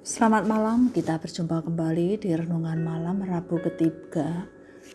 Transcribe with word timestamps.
Selamat 0.00 0.48
malam, 0.48 0.88
kita 0.88 1.20
berjumpa 1.20 1.60
kembali 1.60 2.24
di 2.24 2.32
Renungan 2.32 2.80
Malam 2.80 3.20
Rabu 3.20 3.60
ketiga 3.60 4.48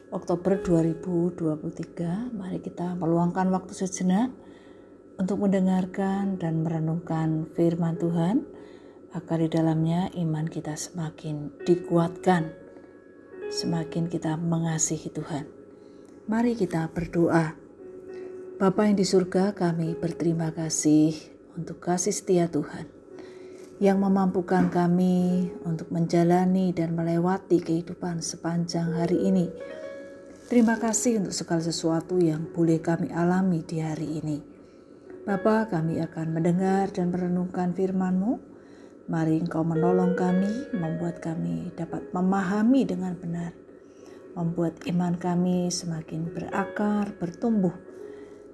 Oktober 0.09 0.57
2023. 0.57 2.33
Mari 2.33 2.57
kita 2.57 2.97
meluangkan 2.97 3.53
waktu 3.53 3.69
sejenak 3.77 4.33
untuk 5.21 5.45
mendengarkan 5.45 6.41
dan 6.41 6.65
merenungkan 6.65 7.45
firman 7.53 8.01
Tuhan 8.01 8.49
agar 9.13 9.45
di 9.45 9.49
dalamnya 9.53 10.09
iman 10.17 10.49
kita 10.49 10.73
semakin 10.73 11.53
dikuatkan, 11.69 12.49
semakin 13.53 14.09
kita 14.09 14.41
mengasihi 14.41 15.13
Tuhan. 15.13 15.45
Mari 16.25 16.57
kita 16.57 16.89
berdoa. 16.89 17.53
Bapa 18.57 18.89
yang 18.89 18.97
di 18.97 19.05
surga, 19.05 19.53
kami 19.53 19.93
berterima 20.01 20.49
kasih 20.49 21.13
untuk 21.53 21.77
kasih 21.77 22.09
setia 22.09 22.49
Tuhan 22.49 22.94
yang 23.75 23.99
memampukan 23.99 24.71
kami 24.71 25.51
untuk 25.67 25.91
menjalani 25.91 26.71
dan 26.71 26.95
melewati 26.95 27.59
kehidupan 27.59 28.23
sepanjang 28.23 28.95
hari 28.95 29.27
ini. 29.27 29.51
Terima 30.47 30.79
kasih 30.79 31.19
untuk 31.19 31.35
segala 31.35 31.59
sesuatu 31.59 32.15
yang 32.15 32.47
boleh 32.55 32.79
kami 32.79 33.11
alami 33.11 33.67
di 33.67 33.83
hari 33.83 34.23
ini. 34.23 34.37
Bapa, 35.25 35.67
kami 35.67 35.99
akan 35.99 36.37
mendengar 36.37 36.93
dan 36.93 37.11
merenungkan 37.11 37.73
firman-Mu. 37.73 38.55
Mari 39.11 39.43
Engkau 39.43 39.65
menolong 39.65 40.13
kami, 40.13 40.71
membuat 40.71 41.19
kami 41.19 41.73
dapat 41.75 42.13
memahami 42.13 42.85
dengan 42.87 43.17
benar, 43.17 43.51
membuat 44.37 44.85
iman 44.85 45.17
kami 45.17 45.67
semakin 45.67 46.29
berakar, 46.29 47.11
bertumbuh, 47.17 47.73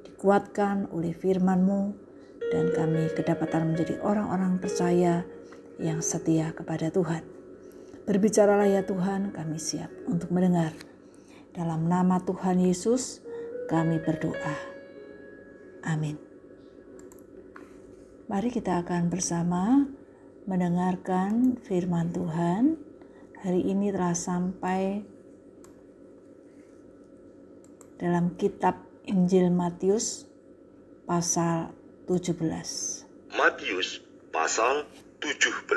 dikuatkan 0.08 0.90
oleh 0.96 1.12
firman-Mu, 1.14 2.11
dan 2.52 2.70
kami 2.76 3.08
kedapatan 3.16 3.72
menjadi 3.72 3.98
orang-orang 4.04 4.60
percaya 4.60 5.24
yang 5.80 6.04
setia 6.04 6.52
kepada 6.52 6.92
Tuhan. 6.92 7.24
Berbicaralah 8.04 8.68
ya 8.68 8.84
Tuhan, 8.84 9.32
kami 9.32 9.56
siap 9.56 9.90
untuk 10.06 10.30
mendengar. 10.36 10.76
Dalam 11.56 11.88
nama 11.88 12.20
Tuhan 12.20 12.60
Yesus, 12.60 13.24
kami 13.72 14.04
berdoa. 14.04 14.56
Amin. 15.88 16.20
Mari 18.28 18.52
kita 18.52 18.84
akan 18.84 19.08
bersama 19.08 19.88
mendengarkan 20.44 21.56
firman 21.64 22.12
Tuhan. 22.12 22.76
Hari 23.42 23.62
ini 23.64 23.90
telah 23.92 24.16
sampai 24.16 25.02
dalam 27.98 28.34
kitab 28.38 28.82
Injil 29.06 29.50
Matius 29.50 30.26
pasal 31.04 31.81
17. 32.10 32.34
Matius 33.38 34.02
pasal 34.34 34.90
17 35.22 35.70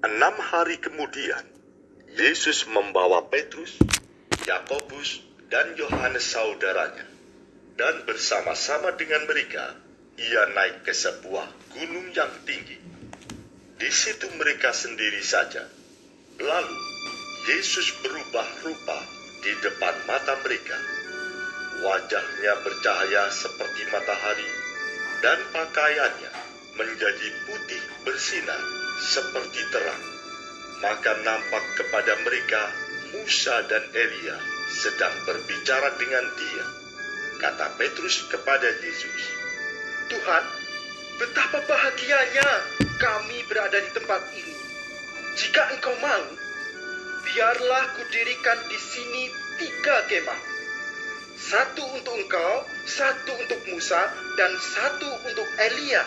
Enam 0.00 0.32
hari 0.40 0.80
kemudian, 0.80 1.44
Yesus 2.16 2.64
membawa 2.72 3.28
Petrus, 3.28 3.76
Yakobus, 4.48 5.20
dan 5.52 5.76
Yohanes 5.76 6.24
saudaranya, 6.24 7.04
dan 7.76 8.08
bersama-sama 8.08 8.96
dengan 8.96 9.28
mereka, 9.28 9.76
ia 10.16 10.48
naik 10.56 10.88
ke 10.88 10.96
sebuah 10.96 11.76
gunung 11.76 12.08
yang 12.16 12.32
tinggi. 12.48 12.80
Di 13.76 13.90
situ 13.92 14.24
mereka 14.40 14.72
sendiri 14.72 15.20
saja. 15.20 15.68
Lalu, 16.40 16.78
Yesus 17.44 17.92
berubah 18.00 18.48
rupa 18.64 18.98
di 19.44 19.52
depan 19.60 19.94
mata 20.08 20.32
mereka 20.40 20.99
Wajahnya 21.80 22.60
bercahaya 22.60 23.32
seperti 23.32 23.88
matahari, 23.88 24.50
dan 25.24 25.40
pakaiannya 25.48 26.32
menjadi 26.76 27.28
putih 27.48 27.82
bersinar 28.04 28.60
seperti 29.00 29.64
terang. 29.72 30.04
Maka 30.84 31.16
nampak 31.24 31.64
kepada 31.80 32.20
mereka 32.20 32.68
Musa 33.16 33.64
dan 33.64 33.80
Elia 33.96 34.36
sedang 34.68 35.12
berbicara 35.24 35.96
dengan 35.96 36.24
dia. 36.36 36.66
Kata 37.40 37.72
Petrus 37.80 38.28
kepada 38.28 38.68
Yesus, 38.84 39.22
Tuhan, 40.12 40.44
betapa 41.16 41.64
bahagianya 41.64 42.50
kami 43.00 43.40
berada 43.48 43.80
di 43.80 43.90
tempat 43.96 44.20
ini. 44.36 44.56
Jika 45.32 45.72
engkau 45.72 45.96
mau, 46.04 46.28
biarlah 47.24 47.84
kudirikan 47.96 48.60
di 48.68 48.76
sini 48.76 49.32
tiga 49.56 50.04
kemah 50.04 50.59
satu 51.40 51.84
untuk 51.96 52.14
engkau, 52.20 52.52
satu 52.84 53.32
untuk 53.40 53.60
Musa, 53.72 54.12
dan 54.36 54.52
satu 54.60 55.08
untuk 55.24 55.48
Elia. 55.56 56.04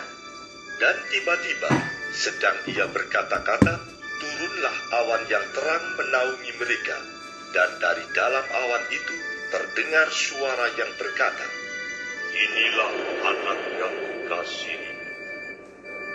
Dan 0.78 0.94
tiba-tiba, 1.10 1.70
sedang 2.14 2.54
ia 2.70 2.86
berkata-kata, 2.86 3.74
turunlah 4.22 4.76
awan 5.02 5.22
yang 5.26 5.42
terang 5.50 5.84
menaungi 5.98 6.52
mereka. 6.54 6.98
Dan 7.50 7.70
dari 7.82 8.02
dalam 8.14 8.46
awan 8.46 8.84
itu 8.90 9.14
terdengar 9.50 10.06
suara 10.10 10.66
yang 10.78 10.90
berkata, 10.98 11.46
Inilah 12.34 12.92
anak 13.30 13.60
yang 13.78 13.94
kukasihi. 13.94 14.90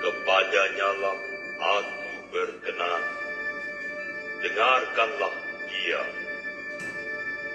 Kepadanya 0.04 0.90
lah 1.00 1.18
aku 1.60 2.12
berkenan. 2.32 3.04
Dengarkanlah 4.44 5.36
dia. 5.72 6.02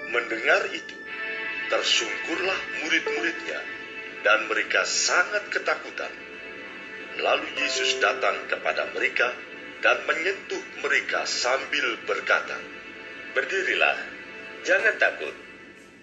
Mendengar 0.09 0.61
itu, 0.73 0.95
Tersungkurlah 1.65 2.59
murid-muridnya, 2.85 3.59
dan 4.21 4.49
mereka 4.49 4.85
sangat 4.85 5.49
ketakutan. 5.49 6.13
Lalu 7.21 7.47
Yesus 7.61 8.01
datang 8.01 8.49
kepada 8.49 8.89
mereka 8.91 9.31
dan 9.85 10.01
menyentuh 10.09 10.61
mereka 10.81 11.23
sambil 11.29 11.95
berkata, 12.09 12.57
Berdirilah, 13.37 13.97
jangan 14.65 14.95
takut. 14.97 15.35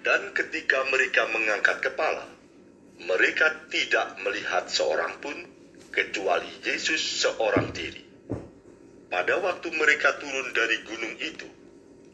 Dan 0.03 0.35
ketika 0.35 0.83
mereka 0.91 1.31
mengangkat 1.31 1.79
kepala, 1.79 2.27
mereka 3.07 3.71
tidak 3.71 4.19
melihat 4.23 4.67
seorang 4.67 5.19
pun 5.23 5.35
kecuali 5.95 6.51
Yesus 6.67 7.23
seorang 7.23 7.71
diri. 7.71 8.03
Pada 9.13 9.39
waktu 9.39 9.69
mereka 9.77 10.19
turun 10.19 10.51
dari 10.57 10.83
gunung 10.89 11.15
itu, 11.21 11.49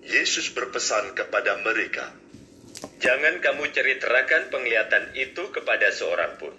Yesus 0.04 0.53
berpesan 0.53 1.16
kepada 1.16 1.62
mereka, 1.62 2.12
Jangan 2.78 3.43
kamu 3.43 3.75
ceritakan 3.75 4.55
penglihatan 4.55 5.11
itu 5.19 5.50
kepada 5.50 5.91
seorang 5.91 6.39
pun. 6.39 6.55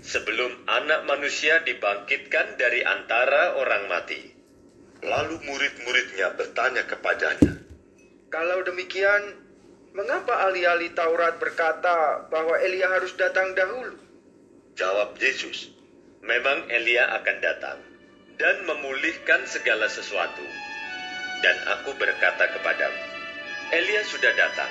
Sebelum 0.00 0.68
anak 0.68 1.04
manusia 1.04 1.60
dibangkitkan 1.64 2.56
dari 2.56 2.84
antara 2.84 3.56
orang 3.56 3.88
mati. 3.88 4.20
Lalu 5.00 5.40
murid-muridnya 5.44 6.36
bertanya 6.36 6.84
kepadanya, 6.84 7.56
Kalau 8.28 8.60
demikian, 8.64 9.36
mengapa 9.96 10.48
ahli-ahli 10.48 10.92
Taurat 10.92 11.40
berkata 11.40 12.28
bahwa 12.28 12.60
Elia 12.60 12.92
harus 12.92 13.16
datang 13.16 13.56
dahulu? 13.56 13.96
Jawab 14.76 15.16
Yesus, 15.16 15.72
Memang 16.20 16.68
Elia 16.68 17.16
akan 17.16 17.36
datang 17.40 17.80
dan 18.36 18.64
memulihkan 18.68 19.48
segala 19.48 19.88
sesuatu. 19.88 20.44
Dan 21.40 21.56
aku 21.80 21.96
berkata 21.96 22.52
kepadamu, 22.52 23.00
Elia 23.72 24.04
sudah 24.04 24.32
datang 24.36 24.68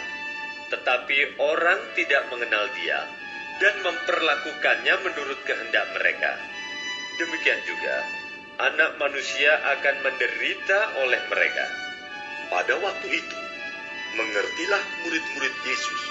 tetapi 0.69 1.41
orang 1.41 1.79
tidak 1.97 2.29
mengenal 2.29 2.65
dia 2.77 3.05
dan 3.59 3.75
memperlakukannya 3.83 4.95
menurut 5.03 5.39
kehendak 5.43 5.85
mereka. 5.97 6.39
Demikian 7.19 7.59
juga, 7.67 7.95
anak 8.63 8.95
manusia 8.95 9.59
akan 9.75 9.95
menderita 10.05 10.79
oleh 11.03 11.21
mereka. 11.27 11.65
Pada 12.47 12.79
waktu 12.79 13.07
itu, 13.19 13.37
mengertilah 14.15 14.83
murid-murid 15.05 15.55
Yesus 15.67 16.01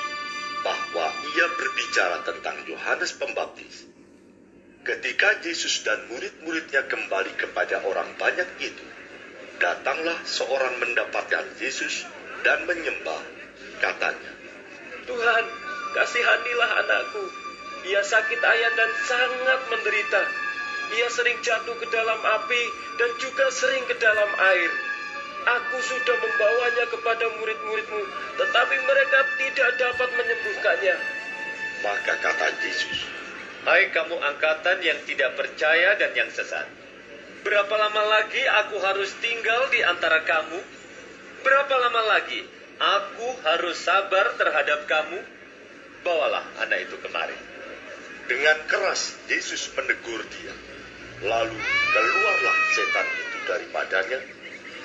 bahwa 0.63 1.09
ia 1.35 1.47
berbicara 1.57 2.17
tentang 2.29 2.57
Yohanes 2.69 3.17
Pembaptis. 3.17 3.89
Ketika 4.85 5.41
Yesus 5.45 5.85
dan 5.85 6.09
murid-muridnya 6.13 6.87
kembali 6.89 7.33
kepada 7.37 7.85
orang 7.85 8.09
banyak 8.17 8.49
itu, 8.61 8.87
datanglah 9.59 10.17
seorang 10.25 10.79
mendapatkan 10.81 11.45
Yesus 11.59 12.07
dan 12.47 12.65
menyembah. 12.65 13.21
Katanya, 13.83 14.33
Tuhan, 15.09 15.45
kasihanilah 15.97 16.71
anakku. 16.85 17.25
Ia 17.89 18.05
sakit 18.05 18.41
ayam 18.45 18.73
dan 18.77 18.91
sangat 19.09 19.61
menderita. 19.73 20.23
Ia 20.89 21.09
sering 21.09 21.41
jatuh 21.41 21.77
ke 21.81 21.87
dalam 21.89 22.21
api 22.21 22.63
dan 23.01 23.11
juga 23.17 23.49
sering 23.49 23.89
ke 23.89 23.97
dalam 23.97 24.31
air. 24.53 24.73
Aku 25.49 25.81
sudah 25.81 26.17
membawanya 26.21 26.85
kepada 26.93 27.25
murid-muridmu, 27.41 28.03
tetapi 28.37 28.77
mereka 28.85 29.19
tidak 29.41 29.71
dapat 29.81 30.09
menyembuhkannya. 30.13 30.97
Maka 31.81 32.15
kata 32.21 32.47
Yesus, 32.61 33.09
Hai 33.65 33.89
kamu 33.89 34.17
angkatan 34.17 34.85
yang 34.85 35.01
tidak 35.09 35.41
percaya 35.41 35.97
dan 35.97 36.13
yang 36.13 36.29
sesat. 36.29 36.69
Berapa 37.49 37.71
lama 37.81 38.03
lagi 38.19 38.43
aku 38.45 38.77
harus 38.83 39.15
tinggal 39.25 39.73
di 39.73 39.81
antara 39.81 40.21
kamu? 40.27 40.61
Berapa 41.47 41.75
lama 41.81 42.03
lagi 42.13 42.58
Aku 42.79 43.27
harus 43.43 43.77
sabar 43.83 44.39
terhadap 44.39 44.87
kamu. 44.87 45.19
Bawalah 46.07 46.47
anak 46.63 46.87
itu 46.87 46.95
kemari. 47.03 47.35
Dengan 48.31 48.55
keras 48.71 49.19
Yesus 49.27 49.75
menegur 49.75 50.23
dia. 50.39 50.55
Lalu 51.27 51.59
keluarlah 51.91 52.59
daripadanya, 53.49 54.21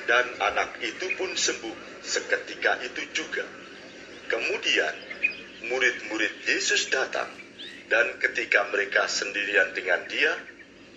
dan 0.08 0.26
anak 0.40 0.80
itu 0.80 1.12
pun 1.20 1.36
sembuh 1.36 2.02
seketika 2.02 2.80
itu 2.82 3.04
juga. 3.12 3.44
Kemudian, 4.32 4.96
murid-murid 5.68 6.34
Yesus 6.48 6.88
datang, 6.90 7.28
dan 7.92 8.18
ketika 8.18 8.66
mereka 8.72 9.06
sendirian 9.06 9.76
dengan 9.76 10.02
dia, 10.08 10.34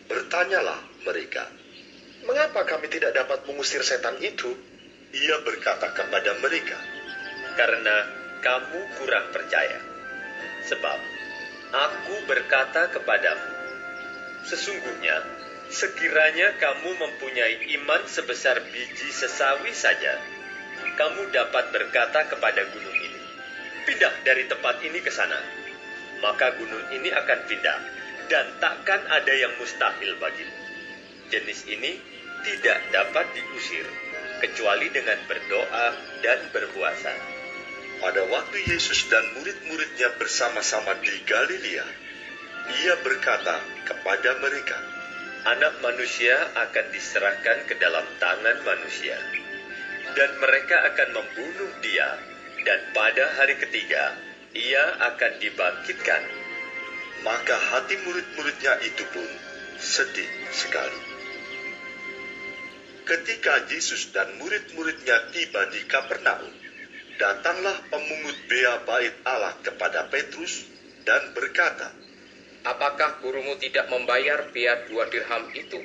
bertanyalah 0.06 0.80
mereka. 1.04 1.50
Mengapa 2.24 2.64
kami 2.64 2.88
tidak 2.88 3.12
dapat 3.12 3.44
mengusir 3.50 3.82
setan 3.82 4.16
itu? 4.22 4.54
Ia 5.16 5.40
berkata 5.40 5.96
kepada 5.96 6.36
mereka, 6.44 6.76
karena 7.56 7.96
kamu 8.44 8.80
kurang 9.00 9.32
percaya. 9.32 9.80
Sebab 10.68 10.98
aku 11.72 12.14
berkata 12.28 12.92
kepadamu, 12.92 13.48
sesungguhnya 14.44 15.24
sekiranya 15.72 16.60
kamu 16.60 17.00
mempunyai 17.00 17.64
iman 17.80 18.04
sebesar 18.04 18.60
biji 18.68 19.08
sesawi 19.08 19.72
saja, 19.72 20.20
kamu 21.00 21.32
dapat 21.32 21.72
berkata 21.72 22.28
kepada 22.28 22.68
gunung 22.76 22.98
ini, 23.00 23.22
pindah 23.88 24.12
dari 24.20 24.44
tempat 24.44 24.84
ini 24.84 25.00
ke 25.00 25.08
sana. 25.08 25.40
Maka 26.20 26.60
gunung 26.60 26.92
ini 26.92 27.08
akan 27.08 27.40
pindah, 27.48 27.78
dan 28.28 28.52
takkan 28.60 29.00
ada 29.08 29.32
yang 29.32 29.56
mustahil 29.56 30.12
bagimu. 30.20 30.56
Jenis 31.32 31.64
ini 31.72 32.04
tidak 32.44 32.78
dapat 32.92 33.26
diusir, 33.32 33.88
kecuali 34.40 34.92
dengan 34.92 35.18
berdoa 35.24 35.86
dan 36.20 36.38
berpuasa. 36.52 37.14
Pada 37.96 38.22
waktu 38.28 38.60
Yesus 38.68 39.08
dan 39.08 39.24
murid-muridnya 39.32 40.12
bersama-sama 40.20 41.00
di 41.00 41.16
Galilea, 41.24 41.86
ia 42.84 42.94
berkata 43.00 43.62
kepada 43.88 44.36
mereka, 44.42 44.76
Anak 45.46 45.78
manusia 45.78 46.34
akan 46.58 46.86
diserahkan 46.90 47.70
ke 47.70 47.78
dalam 47.78 48.02
tangan 48.18 48.66
manusia, 48.66 49.14
dan 50.18 50.30
mereka 50.42 50.90
akan 50.90 51.08
membunuh 51.14 51.70
dia, 51.86 52.18
dan 52.66 52.82
pada 52.90 53.30
hari 53.38 53.54
ketiga 53.54 54.18
ia 54.52 54.84
akan 55.06 55.32
dibangkitkan. 55.38 56.22
Maka 57.22 57.56
hati 57.56 57.94
murid-muridnya 58.02 58.74
itu 58.82 59.06
pun 59.14 59.28
sedih 59.78 60.28
sekali. 60.50 61.15
Ketika 63.06 63.70
Yesus 63.70 64.10
dan 64.10 64.34
murid-muridnya 64.42 65.30
tiba 65.30 65.70
di 65.70 65.86
Kapernaum, 65.86 66.50
datanglah 67.22 67.78
pemungut 67.86 68.34
bea 68.50 68.82
bait 68.82 69.14
Allah 69.22 69.54
kepada 69.62 70.10
Petrus 70.10 70.66
dan 71.06 71.30
berkata, 71.30 71.94
Apakah 72.66 73.22
gurumu 73.22 73.54
tidak 73.62 73.86
membayar 73.94 74.50
bea 74.50 74.90
dua 74.90 75.06
dirham 75.06 75.46
itu? 75.54 75.78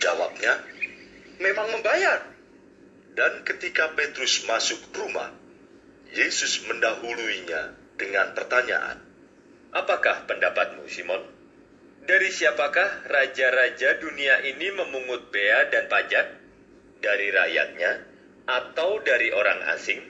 Jawabnya, 0.00 0.64
Memang 1.40 1.76
membayar. 1.76 2.24
dan 3.10 3.44
ketika 3.44 3.92
Petrus 3.92 4.40
masuk 4.48 4.80
rumah, 4.96 5.34
Yesus 6.16 6.64
mendahuluinya 6.64 7.76
dengan 8.00 8.32
pertanyaan, 8.32 8.96
Apakah 9.76 10.24
pendapatmu, 10.24 10.88
Simon? 10.88 11.39
Dari 12.00 12.32
siapakah 12.32 13.12
raja-raja 13.12 14.00
dunia 14.00 14.40
ini 14.48 14.72
memungut 14.72 15.28
bea 15.28 15.68
dan 15.68 15.84
pajak? 15.84 16.32
Dari 17.00 17.28
rakyatnya 17.28 17.92
atau 18.48 19.04
dari 19.04 19.28
orang 19.28 19.60
asing? 19.76 20.00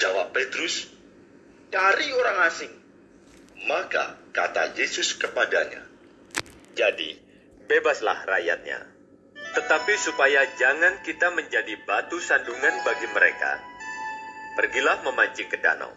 Jawab 0.00 0.32
Petrus, 0.32 0.88
Dari 1.68 2.08
orang 2.14 2.38
asing. 2.48 2.72
maka 3.64 4.20
kata 4.32 4.76
Yesus 4.76 5.16
kepadanya, 5.16 5.84
Jadi, 6.76 7.16
bebaslah 7.68 8.24
rakyatnya. 8.28 8.84
Tetapi 9.54 9.94
supaya 9.96 10.44
jangan 10.60 11.00
kita 11.00 11.32
menjadi 11.32 11.78
batu 11.88 12.20
sandungan 12.20 12.74
bagi 12.84 13.08
mereka, 13.12 13.60
pergilah 14.56 15.00
memancing 15.04 15.48
ke 15.48 15.56
danau. 15.60 15.92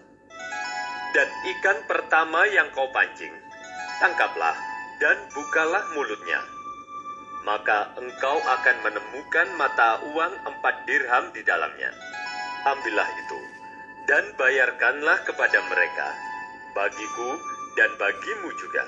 Dan 1.11 1.27
ikan 1.57 1.77
pertama 1.89 2.45
yang 2.47 2.71
kau 2.71 2.87
pancing, 2.93 3.33
tangkaplah 3.99 4.66
dan 4.97 5.17
bukalah 5.33 5.85
mulutnya. 5.93 6.41
Maka 7.45 7.95
engkau 7.95 8.37
akan 8.43 8.77
menemukan 8.83 9.47
mata 9.55 10.03
uang 10.11 10.33
empat 10.43 10.75
dirham 10.83 11.31
di 11.31 11.41
dalamnya. 11.47 11.93
Ambillah 12.67 13.07
itu, 13.07 13.39
dan 14.09 14.23
bayarkanlah 14.35 15.23
kepada 15.23 15.59
mereka, 15.71 16.07
bagiku 16.75 17.39
dan 17.79 17.93
bagimu 17.95 18.49
juga. 18.59 18.83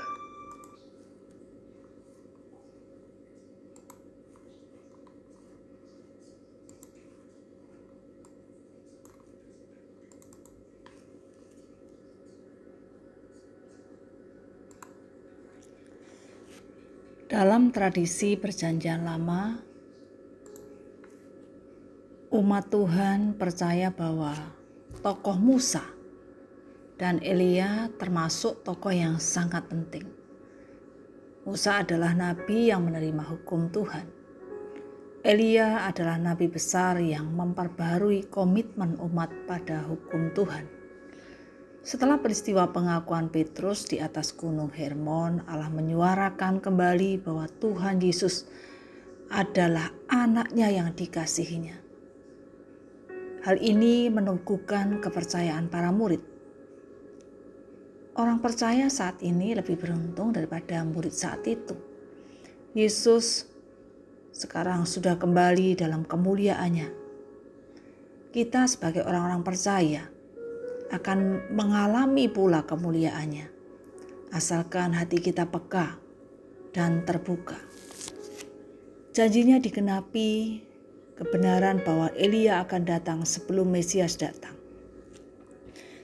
Dalam 17.39 17.71
tradisi 17.71 18.35
Perjanjian 18.35 19.07
Lama, 19.07 19.55
umat 22.35 22.67
Tuhan 22.67 23.39
percaya 23.39 23.95
bahwa 23.95 24.35
tokoh 24.99 25.39
Musa 25.39 25.87
dan 26.99 27.23
Elia 27.23 27.95
termasuk 27.95 28.67
tokoh 28.67 28.91
yang 28.91 29.23
sangat 29.23 29.71
penting. 29.71 30.03
Musa 31.47 31.79
adalah 31.79 32.11
nabi 32.11 32.75
yang 32.75 32.83
menerima 32.83 33.23
hukum 33.23 33.71
Tuhan. 33.71 34.03
Elia 35.23 35.87
adalah 35.87 36.19
nabi 36.19 36.51
besar 36.51 36.99
yang 36.99 37.31
memperbarui 37.31 38.27
komitmen 38.27 38.99
umat 38.99 39.31
pada 39.47 39.87
hukum 39.87 40.35
Tuhan. 40.35 40.78
Setelah 41.79 42.19
peristiwa 42.19 42.67
pengakuan 42.75 43.31
Petrus 43.31 43.87
di 43.87 44.03
atas 44.03 44.35
gunung 44.35 44.67
Hermon, 44.67 45.47
Allah 45.47 45.71
menyuarakan 45.71 46.59
kembali 46.59 47.23
bahwa 47.23 47.47
Tuhan 47.47 48.03
Yesus 48.03 48.43
adalah 49.31 49.87
anaknya 50.11 50.67
yang 50.75 50.91
dikasihinya. 50.91 51.79
Hal 53.47 53.55
ini 53.63 54.11
menumbuhkan 54.11 54.99
kepercayaan 54.99 55.71
para 55.71 55.95
murid. 55.95 56.19
Orang 58.19 58.43
percaya 58.43 58.91
saat 58.91 59.23
ini 59.23 59.55
lebih 59.55 59.79
beruntung 59.79 60.35
daripada 60.35 60.83
murid 60.83 61.15
saat 61.15 61.47
itu. 61.47 61.79
Yesus 62.75 63.47
sekarang 64.35 64.83
sudah 64.83 65.15
kembali 65.15 65.79
dalam 65.79 66.03
kemuliaannya. 66.03 66.91
Kita 68.35 68.67
sebagai 68.67 69.07
orang-orang 69.07 69.47
percaya 69.47 70.18
akan 70.89 71.49
mengalami 71.53 72.25
pula 72.25 72.65
kemuliaannya, 72.65 73.47
asalkan 74.33 74.97
hati 74.97 75.21
kita 75.21 75.45
peka 75.45 75.97
dan 76.73 77.05
terbuka. 77.05 77.57
Janjinya 79.13 79.57
digenapi 79.61 80.61
kebenaran 81.17 81.83
bahwa 81.83 82.09
Elia 82.15 82.63
akan 82.63 82.81
datang 82.87 83.19
sebelum 83.27 83.69
Mesias 83.69 84.15
datang. 84.15 84.55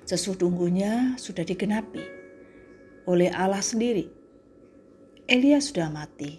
Sesungguhnya 0.05 1.17
sudah 1.17 1.41
digenapi 1.41 2.03
oleh 3.09 3.33
Allah 3.33 3.61
sendiri. 3.61 4.05
Elia 5.25 5.57
sudah 5.57 5.89
mati. 5.89 6.37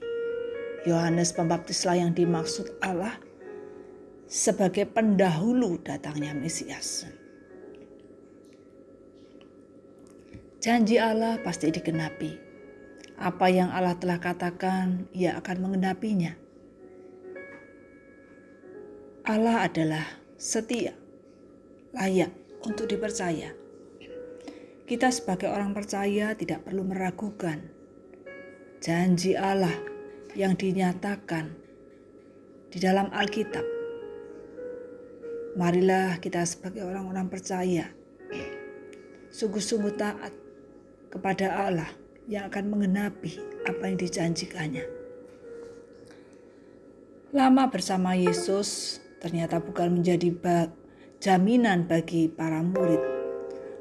Yohanes 0.87 1.35
Pembaptislah 1.35 1.99
yang 1.99 2.15
dimaksud 2.15 2.79
Allah 2.79 3.19
sebagai 4.31 4.87
pendahulu 4.87 5.83
datangnya 5.83 6.31
Mesias. 6.31 7.11
Janji 10.67 10.99
Allah 10.99 11.39
pasti 11.47 11.71
digenapi. 11.71 12.43
Apa 13.23 13.47
yang 13.47 13.71
Allah 13.71 13.95
telah 14.03 14.19
katakan, 14.19 15.07
Ia 15.15 15.39
akan 15.39 15.63
mengenapinya. 15.63 16.35
Allah 19.23 19.63
adalah 19.63 20.03
setia, 20.35 20.91
layak 21.95 22.35
untuk 22.67 22.91
dipercaya. 22.91 23.55
Kita 24.91 25.07
sebagai 25.15 25.55
orang 25.55 25.71
percaya 25.71 26.35
tidak 26.35 26.67
perlu 26.67 26.83
meragukan 26.83 27.63
janji 28.83 29.39
Allah 29.39 29.79
yang 30.35 30.59
dinyatakan 30.59 31.47
di 32.75 32.83
dalam 32.83 33.07
Alkitab. 33.15 33.63
Marilah 35.55 36.19
kita 36.19 36.43
sebagai 36.43 36.83
orang-orang 36.83 37.31
percaya 37.31 37.87
sungguh-sungguh 39.31 39.95
taat 39.95 40.46
kepada 41.13 41.67
Allah 41.67 41.91
yang 42.27 42.51
akan 42.51 42.71
mengenapi 42.71 43.39
apa 43.67 43.83
yang 43.87 43.99
dijanjikannya. 43.99 44.85
Lama 47.35 47.69
bersama 47.69 48.15
Yesus 48.15 48.99
ternyata 49.19 49.59
bukan 49.59 50.01
menjadi 50.01 50.33
jaminan 51.19 51.87
bagi 51.87 52.31
para 52.31 52.63
murid 52.63 53.03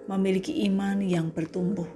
memiliki 0.06 0.66
iman 0.70 1.02
yang 1.02 1.34
bertumbuh. 1.34 1.88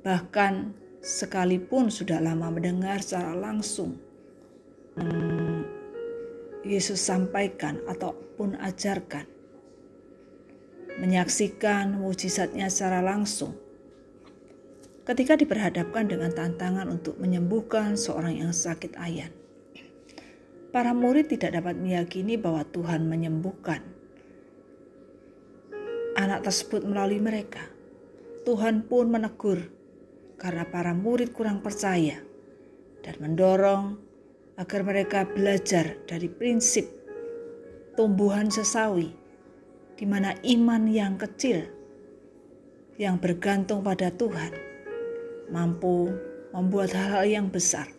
Bahkan 0.00 0.72
sekalipun 1.00 1.92
sudah 1.92 2.20
lama 2.20 2.48
mendengar 2.48 3.04
secara 3.04 3.36
langsung 3.36 4.00
Yesus 6.60 7.00
sampaikan 7.00 7.80
ataupun 7.88 8.60
ajarkan. 8.60 9.24
Menyaksikan 11.00 11.96
mujizatnya 11.96 12.68
secara 12.68 13.00
langsung. 13.00 13.56
Ketika 15.10 15.34
diperhadapkan 15.34 16.06
dengan 16.06 16.30
tantangan 16.30 16.86
untuk 16.86 17.18
menyembuhkan 17.18 17.98
seorang 17.98 18.46
yang 18.46 18.54
sakit 18.54 18.94
ayan. 18.94 19.34
Para 20.70 20.94
murid 20.94 21.34
tidak 21.34 21.58
dapat 21.58 21.74
meyakini 21.82 22.38
bahwa 22.38 22.62
Tuhan 22.62 23.10
menyembuhkan 23.10 23.82
anak 26.14 26.46
tersebut 26.46 26.86
melalui 26.86 27.18
mereka. 27.18 27.58
Tuhan 28.46 28.86
pun 28.86 29.10
menegur 29.10 29.66
karena 30.38 30.62
para 30.70 30.94
murid 30.94 31.34
kurang 31.34 31.58
percaya 31.58 32.22
dan 33.02 33.18
mendorong 33.18 33.98
agar 34.62 34.80
mereka 34.86 35.26
belajar 35.26 35.98
dari 36.06 36.30
prinsip 36.30 36.86
tumbuhan 37.98 38.46
sesawi 38.46 39.10
di 39.98 40.06
mana 40.06 40.38
iman 40.46 40.86
yang 40.86 41.18
kecil 41.18 41.66
yang 42.94 43.18
bergantung 43.18 43.82
pada 43.82 44.14
Tuhan 44.14 44.69
mampu 45.50 46.14
membuat 46.54 46.94
hal-hal 46.94 47.26
yang 47.26 47.46
besar 47.50 47.90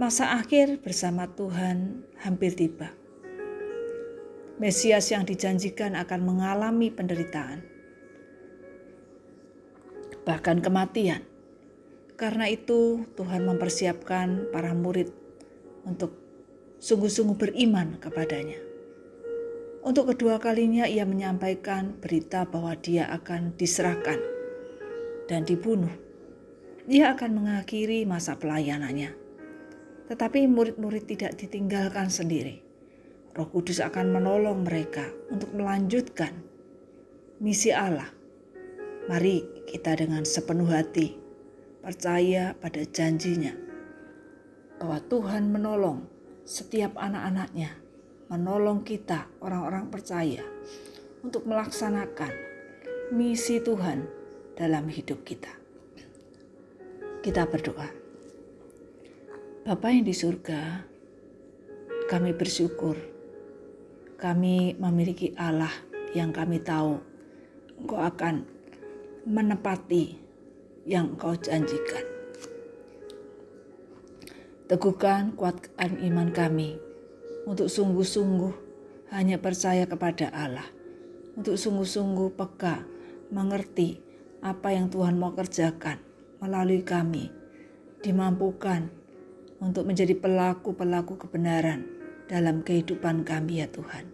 Masa 0.00 0.32
akhir 0.32 0.80
bersama 0.80 1.28
Tuhan 1.28 2.00
hampir 2.24 2.56
tiba. 2.56 2.88
Mesias 4.56 5.12
yang 5.12 5.28
dijanjikan 5.28 5.92
akan 5.92 6.24
mengalami 6.24 6.88
penderitaan, 6.88 7.60
bahkan 10.24 10.64
kematian. 10.64 11.20
Karena 12.16 12.48
itu, 12.48 13.04
Tuhan 13.12 13.44
mempersiapkan 13.44 14.48
para 14.48 14.72
murid 14.72 15.12
untuk 15.84 16.16
sungguh-sungguh 16.80 17.36
beriman 17.36 18.00
kepadanya. 18.00 18.69
Untuk 19.80 20.12
kedua 20.12 20.36
kalinya, 20.36 20.84
ia 20.84 21.08
menyampaikan 21.08 21.96
berita 21.96 22.44
bahwa 22.44 22.76
dia 22.76 23.08
akan 23.08 23.56
diserahkan 23.56 24.20
dan 25.26 25.48
dibunuh. 25.48 25.92
Ia 26.90 27.16
akan 27.16 27.40
mengakhiri 27.40 28.04
masa 28.04 28.36
pelayanannya 28.36 29.20
tetapi 30.10 30.50
murid-murid 30.50 31.06
tidak 31.06 31.38
ditinggalkan 31.38 32.10
sendiri. 32.10 32.66
Roh 33.30 33.46
Kudus 33.46 33.78
akan 33.78 34.10
menolong 34.10 34.66
mereka 34.66 35.06
untuk 35.30 35.54
melanjutkan 35.54 36.34
misi 37.38 37.70
Allah. 37.70 38.10
Mari 39.06 39.70
kita 39.70 39.94
dengan 39.94 40.26
sepenuh 40.26 40.66
hati 40.66 41.14
percaya 41.78 42.58
pada 42.58 42.82
janjinya 42.82 43.54
bahwa 44.82 44.98
Tuhan 45.06 45.54
menolong 45.54 46.10
setiap 46.42 46.98
anak-anaknya, 46.98 47.78
menolong 48.30 48.86
kita 48.86 49.26
orang-orang 49.42 49.90
percaya 49.90 50.46
untuk 51.26 51.44
melaksanakan 51.50 52.30
misi 53.10 53.58
Tuhan 53.58 54.06
dalam 54.54 54.86
hidup 54.86 55.26
kita. 55.26 55.50
Kita 57.20 57.44
berdoa. 57.50 57.90
Bapa 59.66 59.92
yang 59.92 60.08
di 60.08 60.14
surga, 60.16 60.86
kami 62.08 62.32
bersyukur 62.32 63.10
kami 64.20 64.76
memiliki 64.76 65.32
Allah 65.40 65.72
yang 66.12 66.28
kami 66.28 66.60
tahu 66.60 67.00
Engkau 67.80 67.96
akan 67.96 68.44
menepati 69.24 70.20
yang 70.84 71.16
Engkau 71.16 71.32
janjikan. 71.40 72.04
Teguhkan, 74.68 75.32
kuatkan 75.32 76.04
iman 76.04 76.28
kami 76.36 76.89
untuk 77.50 77.66
sungguh-sungguh 77.66 78.54
hanya 79.10 79.42
percaya 79.42 79.90
kepada 79.90 80.30
Allah, 80.30 80.70
untuk 81.34 81.58
sungguh-sungguh 81.58 82.38
peka, 82.38 82.86
mengerti 83.34 83.98
apa 84.38 84.70
yang 84.70 84.86
Tuhan 84.86 85.18
mau 85.18 85.34
kerjakan 85.34 85.98
melalui 86.38 86.86
kami, 86.86 87.34
dimampukan 88.06 88.86
untuk 89.58 89.82
menjadi 89.90 90.14
pelaku-pelaku 90.14 91.18
kebenaran 91.26 91.90
dalam 92.30 92.62
kehidupan 92.62 93.26
kami 93.26 93.66
ya 93.66 93.68
Tuhan. 93.68 94.06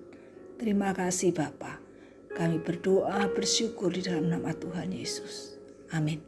Terima 0.56 0.96
kasih 0.96 1.36
Bapa. 1.36 1.84
Kami 2.32 2.56
berdoa 2.64 3.28
bersyukur 3.36 3.92
di 3.92 4.00
dalam 4.00 4.32
nama 4.32 4.56
Tuhan 4.56 4.96
Yesus. 4.96 5.60
Amin. 5.92 6.24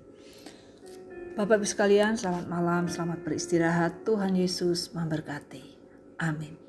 Bapak 1.41 1.61
Ibu 1.61 1.67
sekalian, 1.69 2.21
selamat 2.21 2.47
malam, 2.53 2.85
selamat 2.93 3.25
beristirahat. 3.25 4.05
Tuhan 4.05 4.37
Yesus 4.37 4.93
memberkati. 4.93 5.65
Amin. 6.21 6.68